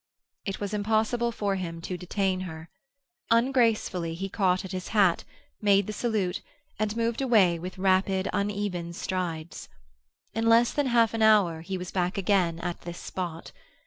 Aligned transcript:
It 0.45 0.59
was 0.59 0.73
impossible 0.73 1.31
for 1.31 1.57
him 1.57 1.79
to 1.81 1.95
detain 1.95 2.39
her. 2.39 2.69
Ungracefully 3.29 4.15
he 4.15 4.29
caught 4.29 4.65
at 4.65 4.71
his 4.71 4.87
hat, 4.87 5.23
made 5.61 5.85
the 5.85 5.93
salute, 5.93 6.41
and 6.79 6.97
moved 6.97 7.21
away 7.21 7.59
with 7.59 7.77
rapid, 7.77 8.27
uneven 8.33 8.93
strides. 8.93 9.69
In 10.33 10.47
less 10.49 10.73
than 10.73 10.87
half 10.87 11.13
an 11.13 11.21
hour 11.21 11.61
he 11.61 11.77
was 11.77 11.91
back 11.91 12.17
again 12.17 12.57
at 12.61 12.81
this 12.81 12.97
spot. 12.97 13.51